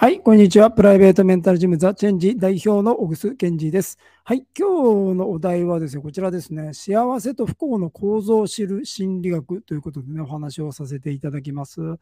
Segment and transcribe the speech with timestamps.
[0.00, 0.70] はい、こんにちは。
[0.70, 3.98] プライベートメンタルジムザ・チェンジ代表の小楠健二です。
[4.24, 11.82] はい、今日のお題はですね、こちらですね、幸せと不幸の構造を知る心理学ということでね、お話をさせていただきます。
[11.82, 11.96] は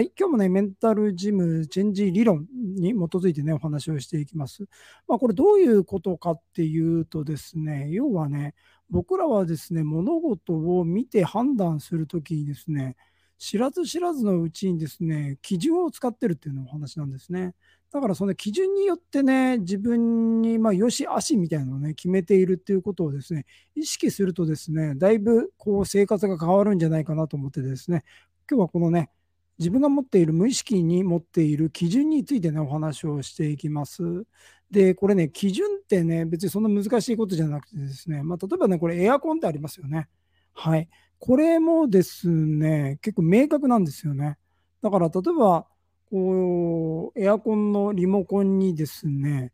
[0.00, 4.64] い、今日もね、メンタルジムチェンジ理論に基づいてね、お話をしていきます。
[5.06, 8.56] まあ、これどういうことかっていうとですね、要はね、
[8.90, 12.96] 僕らはですね、物事を見て判断するときにですね、
[13.38, 17.54] 知らず知らずのうちにですね、基準を使ってるっていうのお話なんですね。
[17.92, 23.46] だからその基準によってね、自分に、まあ、よし、足みたいなのをね、決めているっていうことをですね、
[23.76, 28.02] 意識するとですね、だいぶこう生活が変わるんじゃないかなと思ってですね、
[28.50, 29.10] 今日はこのね、
[29.58, 34.24] 自分が持っている無意識に持っている基準についてね、お話をしていきます。
[34.70, 40.08] で、これね、基準ってね、別にそんな難しいことじゃなくてですね、まあ、例えばね、これエアコンってありますよね。
[40.52, 40.88] はい。
[41.26, 44.36] これもですね、結構明確なんですよね。
[44.82, 45.66] だから例えば、
[46.10, 49.50] こう、エアコンのリモコンにですね、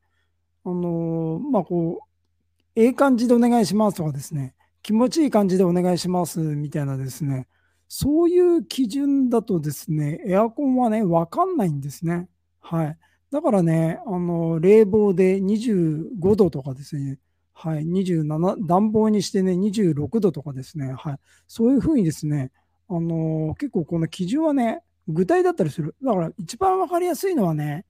[0.65, 7.47] あの、まあ、こう、ええ感じでお願いしますとかですね、気持ちいい感じでお願いしますみたいなですね、
[7.87, 12.29] そういう基準だとですね、エアコンはね、わかんないんですね。
[12.61, 12.99] はい。
[13.31, 17.21] だからね、あの、冷房で25度とかですね、
[17.62, 21.16] はい、27、暖房にしてね、26度とかですね、はい、
[21.47, 22.53] そういうふうにですね、
[22.89, 25.94] あのー、結構この基準はね、具体だったりする。
[26.03, 27.84] だから一番わかりやすいのはね、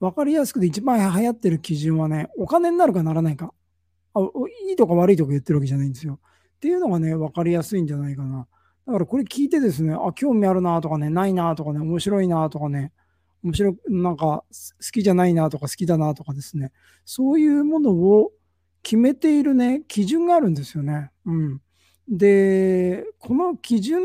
[0.00, 3.52] わかりやすくて一番流行ってる基準はね、お金になるかならないか。
[4.14, 4.20] あ
[4.70, 6.18] いいとか悪いとか言ってるわけじゃないんですよ。
[6.56, 8.46] っていうのがね、わかりやすいんじゃないかな。
[8.86, 12.92] だからこれ聞いてですね、あ、興味あるなとかね、ないなとかね、面白いなとかね、
[13.42, 16.72] 面白なんか好きじゃないなとか好きだなとかですね、
[17.04, 18.32] そういうものを
[18.88, 21.10] 決めているね、基準があるんですよね。
[21.26, 21.60] うん。
[22.08, 24.00] で、この基準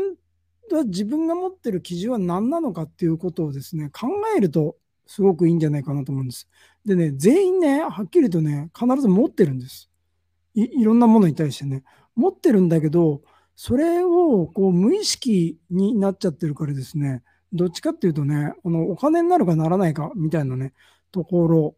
[0.70, 6.50] は自分が持ってる基準は何なのかっていうことをですね、考えるとすごくいいんじゃないかなと思うんです。
[6.84, 9.88] でね、全員ね、はっきりとね、必ず持ってるんです。
[10.54, 11.82] いろんなものに対してね。
[12.14, 13.22] 持ってるんだけど、
[13.56, 17.22] それをこう無意識になっちゃってるからですね、
[17.54, 20.74] どっちかっていうとね、あのお金になるかならないかみたいなね、
[21.10, 21.76] ところ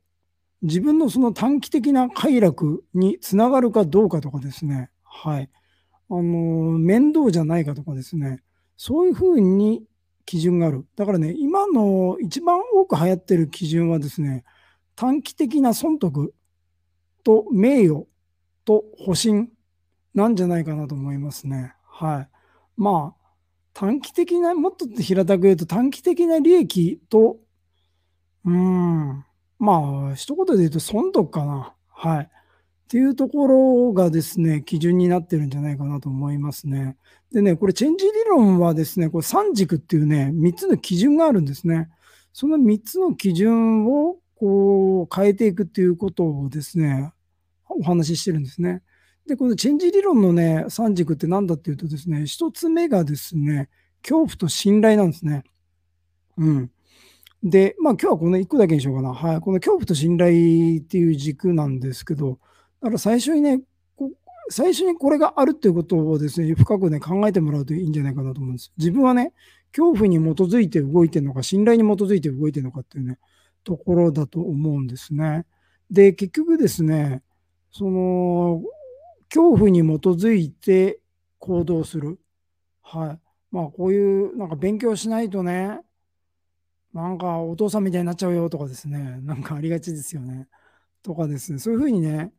[0.63, 5.51] 自分のその短期的な快楽につながるかどうかとかですね、はい。
[6.09, 6.23] あの、
[6.79, 8.43] 面倒じゃないかとかですね、
[8.77, 9.85] そういうふうに
[10.25, 10.87] 基準がある。
[10.97, 14.45] だからね、今の一番多く流行ってる基準はですね、
[14.95, 16.35] 短期的な損得
[17.23, 18.07] と名誉
[18.65, 19.49] と保身
[20.15, 21.75] なんじゃないかなと思いますね。
[21.85, 22.29] はい。
[22.77, 23.27] まあ、
[23.75, 27.37] 短期的な、もっと平たく言うと短期的な利益と、
[28.45, 29.25] うーん、
[29.59, 31.75] まあ、一言で言うと損得かな。
[31.89, 32.25] はい。
[32.25, 36.97] っていうところがですね、基準になってるんじゃないかなと思いますね。
[37.33, 41.89] でね、これ、チェンジ理論はですね、これ3軸っていうね、3つの基準があるんですね。
[42.33, 47.13] その3つの基準をこう変えていくっていうことをですね、
[47.69, 48.83] お話ししてるんですね。
[49.27, 53.69] で、このチェンジ理論のね、3軸って何だっていうとですね、1つ目がですね、
[54.03, 55.43] 恐怖と信頼なんですね。
[56.39, 56.71] うん。
[57.43, 59.15] で、まあ今日はこの1個だけにしようかな。
[59.15, 59.41] はい。
[59.41, 62.39] この恐怖と信頼っていう軸なんですけど、
[62.81, 63.63] だから最初にね、
[64.49, 68.73] 最初にこれがあるっていうことをですね、深くね、考えてもらうといいんじゃないかなと思うんです。
[68.79, 69.33] 自分はね、
[69.73, 73.19] 恐怖に基づいて動いてるのか、信頼に基づいて動いてるのかっていうね、
[73.65, 75.45] ところだと思うんですね。
[75.91, 77.23] で、結局ですね、
[77.73, 78.63] その、
[79.29, 81.01] 恐怖に基づいて
[81.39, 82.19] 行動する。
[82.83, 83.21] はい。
[83.51, 85.81] まあ、こういう、なんか勉強しないとね、
[86.97, 90.49] なんかお父さんみたいになっちゃうよとかですね、なんかありがちですよね。
[91.03, 92.33] とかですね、そういうふうにね、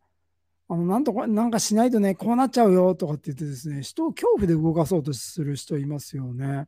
[0.67, 6.67] あのなんとか、なんかしないとね、こうなっちゃうよとかって言ってですね、人を恐怖で動かそうとする人いますよね。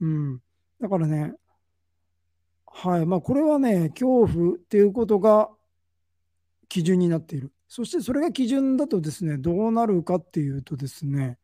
[0.00, 0.42] うん。
[0.80, 1.34] だからね、
[2.66, 5.50] はい、まあこれはね、恐怖っていうことが
[6.68, 7.52] 基準になっている。
[7.66, 11.38] そしてそれが基準だとですね、どうなるかっていうとですね、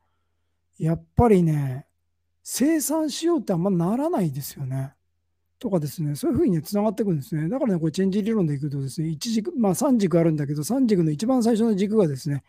[0.79, 1.89] やっぱりね、
[2.45, 4.95] 生産しようってあんまならないですよね。
[5.61, 7.49] とかですね、そういうふうにね、つながっていくんですね。
[7.49, 12.43] だからね、これチェンジ理論でいくとですね、1軸、まあ3軸あるんだけど、3軸の一番最初の軸がですね、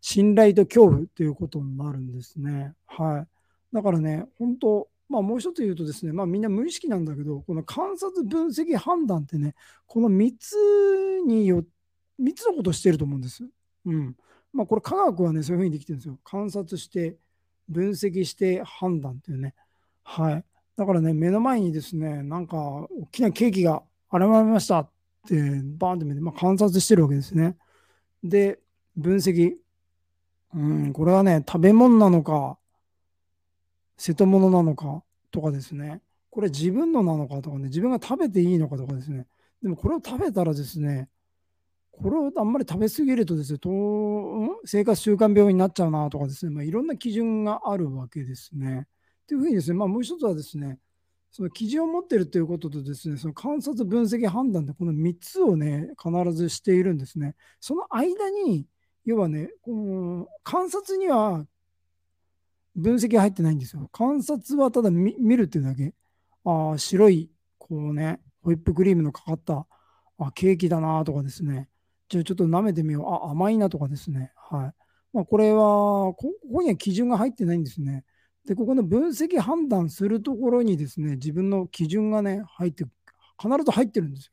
[0.00, 2.74] 信頼と恐怖っていうことになるんですね。
[2.86, 3.28] はい。
[3.74, 9.54] だからね、本当、まあもう一つ言うとですね、まあみんな無意識なんだけど、この観察、分析、判断ってね、
[9.86, 10.54] この3つ
[11.24, 11.64] によ、
[12.20, 13.48] 3つのことをしてると思うんです。
[13.86, 14.16] うん。
[14.52, 16.18] まあこれ科学はね、そういうふうにできてるんですよ。
[16.24, 17.16] 観察して、
[17.68, 19.54] 分析して、判断っていうね。
[20.02, 20.44] はい。
[20.80, 24.90] だからね、目の前にですね、なんか大きなケーキが現れましたっ
[25.28, 25.34] て
[25.76, 27.58] バーンって見て、まあ、観察してるわけですね。
[28.24, 28.58] で、
[28.96, 29.56] 分析。
[30.54, 32.56] うん、これはね、食べ物なのか、
[33.98, 36.00] 瀬戸物なのかとかですね。
[36.30, 39.26] これ自分のなのかとかね、自分が食べていいのかとかですね。
[39.62, 41.10] でもこれを食べたらですね、
[41.92, 43.58] これをあんまり食べ過ぎるとですね、
[44.64, 48.88] 生活習慣病になっちゃうなとかですね、まあ、いろんな基準があるわけですね。
[49.30, 50.76] というふうにですね、まあ、もう一つはですね、
[51.30, 57.36] その基準を持っているということとですね、その観察、分析、判断でこの3つをね、必ずしているんですね。
[57.60, 58.66] その間に、
[59.04, 61.46] 要はね、この観察には
[62.74, 63.88] 分析が入ってないんですよ。
[63.92, 65.94] 観察はただ見るっていうだけ。
[66.44, 69.64] ああ、白い、こうね、ホイップクリームのかかった
[70.18, 71.68] あケーキだなとかですね。
[72.08, 73.26] じゃあちょっと舐めてみよう。
[73.28, 74.32] あ、甘いなとかですね。
[74.34, 74.74] はい。
[75.12, 78.04] まあ、これはこ、ここには基準が入ってないんですね。
[78.46, 82.84] で、ここの分析判断するところにですね、自分の基準がね、入って、
[83.40, 84.32] 必ず入ってるんですよ。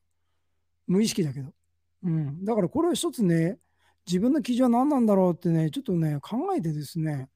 [0.88, 1.52] 無意識だけど。
[2.04, 2.46] うん。
[2.46, 3.60] だからこれを一つね、
[4.06, 7.30] 自分の基準は何なんだろうってね、ちょっとね、考えてですね、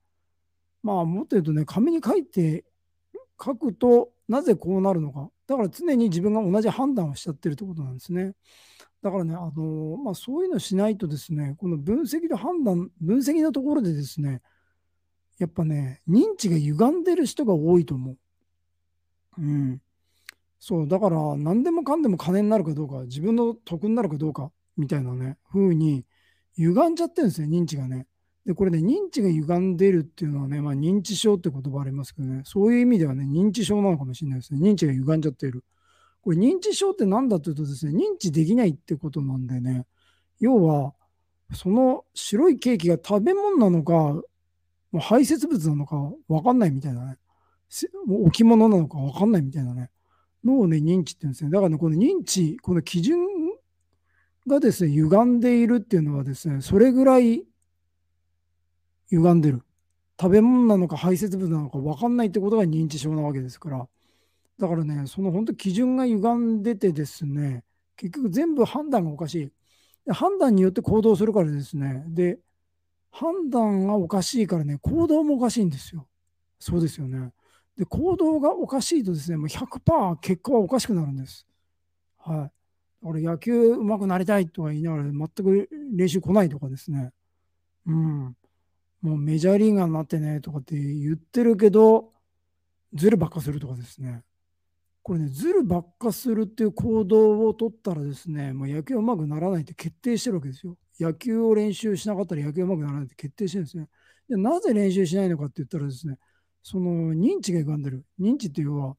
[0.81, 2.63] まあ、もっと言うとね、紙に書いて、
[3.43, 5.29] 書くと、なぜこうなるのか。
[5.47, 8.33] だから常に自分が同じ判断をしちゃってるってことなんですね。
[9.01, 14.41] だからね、あのまあ、そういうのしないとですね、この分析と判断、分析のところでですね、
[15.41, 18.17] やっぱね、認知が歪んでる人が多いと思う。
[19.39, 19.81] うん。
[20.59, 26.05] そう、だから何でもかんでも金になるかどうか、自分の得になるかどうか、みたいなね、風に
[26.57, 28.05] 歪んじゃってるんですよ、認知がね。
[28.45, 34.59] で、これね、認知が歪んでるっていうのはね、まあ、認知症って言葉ありますけどね、そういう意味ではね、認知症なのかもしれないですね。
[34.59, 35.63] 認知が歪んじゃっている。
[36.21, 39.87] これ、認知症って何だというとですね、認知できないってことなんでね、
[40.39, 40.93] 要は、
[41.53, 44.21] その白いケーキが食べ物なのか、
[44.91, 45.95] もう排泄物なのか
[46.27, 47.17] 分かんないみたいなね、
[48.07, 49.89] 置物なのか分かんないみたいなね、
[50.43, 51.51] 脳をね、認知って言うんですね。
[51.51, 53.19] だからね、この認知、この基準
[54.47, 57.43] がですね、歪んでいるっていうのはですね、それぐらい
[59.09, 59.61] 歪んでる。
[60.19, 63.87] 食べ物なのか排泄物なのか分かんないってことが認知症なわけですから。
[64.59, 67.63] だからね、その本当基準が歪んでてですね、
[67.97, 69.51] 結局全部判断がおかしい。
[70.11, 72.03] 判断によって行動するからですね。
[72.07, 72.39] で、
[73.11, 76.07] 判断がおかしいからね、行動もおかしいんですよ。
[76.59, 77.31] そうですよね。
[77.77, 81.45] で、行動がおかしいとですね、もう100%結果はおかしくなるんです。
[82.17, 82.51] はい。
[83.03, 87.11] 俺野球上手くなりたいとは言いながら全く練習来ないとかですね。
[87.85, 88.35] うん。
[89.01, 92.11] もうメジャーリーガーになってねとかって言ってるけど、
[92.93, 94.23] ずるばっかするとかですね。
[95.03, 100.77] これね、ずるばっかするっていう行動を取ったらですね、もう野球うまくならないって決定してるわけですよ。
[101.01, 103.87] 野球を練習しなかったら野球うまくならないって決定してるんですね。
[104.29, 106.17] でなぜ練習しないのかって言ったらですね、
[106.63, 108.05] その認知が歪んでる。
[108.19, 108.95] 認知っていうのは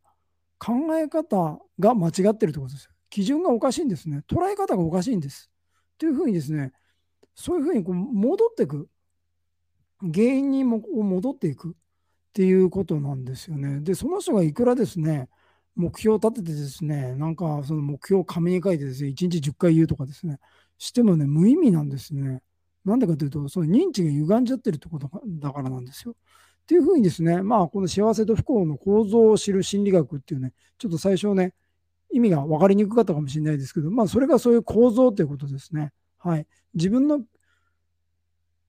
[0.59, 2.91] 考え方が間違ってるってことですよ。
[3.09, 4.23] 基準がおかしいんですね。
[4.29, 5.51] 捉え方がおかしいんです。
[5.99, 6.73] というふうにですね、
[7.35, 8.89] そういうふうにこう戻っていく。
[10.01, 11.73] 原因にも戻っていくっ
[12.33, 13.81] ていうことなんですよね。
[13.81, 15.29] で、その人がいくらですね、
[15.77, 20.39] 目標を立ててですね、なんかその目標を紙に書いてですね、1日10回言うとかですね、
[20.83, 22.43] してもね、無意味なんですね。
[22.85, 26.11] なんでかというと、その認知が歪んじゃってるってことだからなんですよ。
[26.11, 31.55] っていうふうにですね、まあ、この幸せと不幸の構造を知る心理学っていうね、ちょっと最初ね、
[32.11, 35.93] 意味が分かりにくかったかもしれないですけど、まあ、それがそういう構造ということですね。
[36.19, 36.49] はい。
[36.75, 37.21] 自分の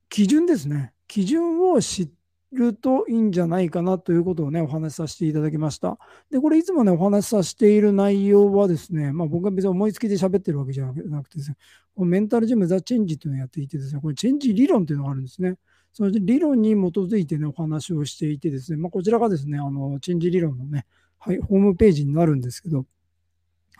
[0.08, 0.94] 基準ですね。
[1.08, 2.10] 基準を知っ
[2.54, 5.98] るといいんじゃないかなということをね、お話しさせていただきました。
[6.32, 11.58] で、これいつもね、お話しさせている内容はですね、まあ僕が別に思いつきで喋ってるわけじゃなくてですね、
[11.96, 15.56] このメンタルジムザ・チェンジというのをやっていてですね、これチェンジ理論というのがあるんですね。
[15.94, 20.86] その理論に基づいてね、お話をしていてですね、まあこちらがですね、あの、チェンジ理論のね、
[21.20, 22.86] はい、ホームページになるんですけど、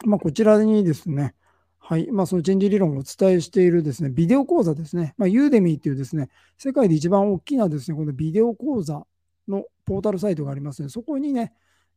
[0.06, 1.34] まあこちらにですね、
[1.86, 2.10] はい。
[2.12, 5.14] まあ、そのチェンジ理論をお伝えしているですね、ビデオ講座ですね。
[5.18, 9.06] まあ、ユーデミーっていうですね、世界で一番大きなですね、このビデオ講座
[9.50, 11.52] のポータルサイトがありますので、そこにね、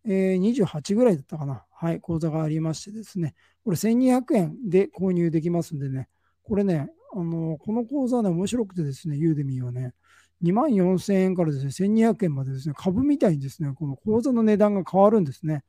[0.05, 1.65] えー、28ぐらいだったかな。
[1.71, 6.09] はい、講座がありましてですね、これ1200円で購入できますんでね、
[6.43, 9.95] これね、あのこの講座ね、面白くてですね、ユーデミーはね、
[10.43, 15.63] 2万4000円からですね、1200円までですね、株みたいにですね、この講座の値段が変わるんですね。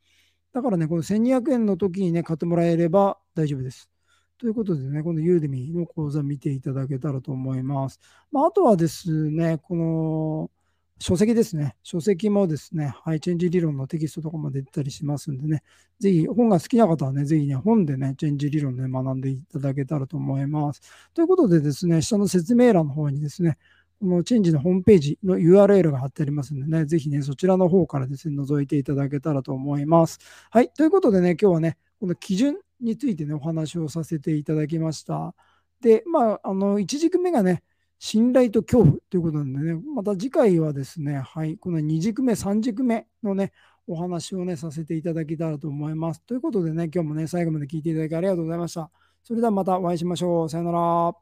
[0.54, 3.92] だからね、この1200円の時にね、買ってもらえれば大丈夫です。
[4.39, 8.00] ということでね、このユーデミの講座見ていただけたらと思います。
[8.32, 10.51] まあ、あとはですね、この
[11.00, 11.75] 書籍ですね。
[11.84, 15.63] 書籍もですね、ハイチェンジ理論のテキストとかも出てたりしますんでね、
[16.00, 20.82] ぜひ本が好きな方はね、ぜひね、本でね、チェンジ理論で、ね、学んでいただけたらと思います。
[21.13, 23.58] ということでですね、下の説明欄の方にですね、
[24.00, 30.20] このチェンジのホームページの URL が貼ってありますんでね、ぜひね、そちらの方からですね、覗いていただけたらと思います。
[30.51, 30.70] はい。
[30.70, 35.36] ということでね、今日はね、この基準についてね、お話をさせていただきました。
[35.81, 37.63] で、まあ、あの、1軸目がね、
[38.00, 43.51] 信頼と恐怖ということなんでね、また次回はですね、はい、この2軸目、3軸目のね、
[43.88, 46.22] お話をね、させていただけたらと思います。
[46.22, 48.91] ということでね、今日もね、最後まで聞いていただきありがとうございました。
[49.24, 50.50] それではまたお会いしましょう。
[50.50, 51.15] さよなら。